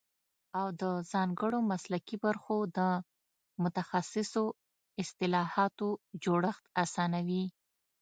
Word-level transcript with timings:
او 0.59 0.67
د 0.81 0.83
ځانګړو 1.11 1.59
مسلکي 1.71 2.17
برخو 2.25 2.57
د 2.77 2.79
متخصصو 3.61 4.45
اصطلاحاتو 5.01 5.87
جوړښت 6.23 6.63
اسانوي 6.83 7.45